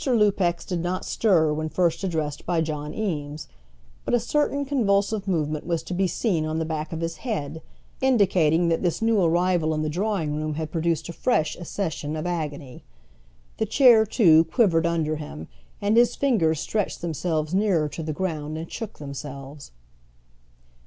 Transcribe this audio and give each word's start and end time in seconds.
Lupex 0.03 0.65
did 0.65 0.79
not 0.81 1.05
stir 1.05 1.53
when 1.53 1.69
first 1.69 2.03
addressed 2.03 2.43
by 2.47 2.59
John 2.59 2.91
Eames, 2.91 3.47
but 4.03 4.15
a 4.15 4.19
certain 4.19 4.65
convulsive 4.65 5.27
movement 5.27 5.63
was 5.63 5.83
to 5.83 5.93
be 5.93 6.07
seen 6.07 6.43
on 6.43 6.57
the 6.57 6.65
back 6.65 6.91
of 6.91 7.01
his 7.01 7.17
head, 7.17 7.61
indicating 8.01 8.67
that 8.69 8.81
this 8.81 8.99
new 8.99 9.21
arrival 9.21 9.75
in 9.75 9.83
the 9.83 9.89
drawing 9.91 10.35
room 10.35 10.55
had 10.55 10.71
produced 10.71 11.07
a 11.09 11.13
fresh 11.13 11.55
accession 11.55 12.15
of 12.15 12.25
agony. 12.25 12.83
The 13.57 13.67
chair, 13.67 14.03
too, 14.07 14.45
quivered 14.45 14.87
under 14.87 15.17
him, 15.17 15.47
and 15.79 15.95
his 15.95 16.15
fingers 16.15 16.59
stretched 16.59 17.01
themselves 17.01 17.53
nearer 17.53 17.87
to 17.89 18.01
the 18.01 18.11
ground 18.11 18.57
and 18.57 18.71
shook 18.71 18.97
themselves. 18.97 19.69